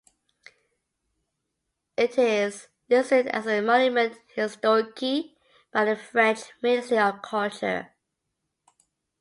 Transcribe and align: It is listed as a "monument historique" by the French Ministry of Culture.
It 1.95 2.17
is 2.17 2.69
listed 2.89 3.27
as 3.27 3.45
a 3.45 3.61
"monument 3.61 4.17
historique" 4.35 5.35
by 5.71 5.85
the 5.85 5.95
French 5.95 6.39
Ministry 6.63 6.97
of 6.97 7.21
Culture. 7.21 7.89